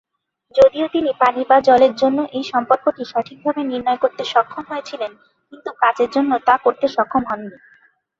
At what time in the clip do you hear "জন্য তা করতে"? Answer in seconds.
6.15-6.85